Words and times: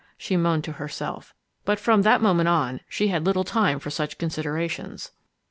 she 0.17 0.35
moaned 0.35 0.63
to 0.63 0.71
herself. 0.71 1.35
But 1.63 1.79
from 1.79 2.01
that 2.01 2.23
moment 2.23 2.49
on, 2.49 2.79
she 2.89 3.09
had 3.09 3.23
little 3.23 3.43
time 3.43 3.77
for 3.77 3.91
such 3.91 4.17
considerations. 4.17 5.11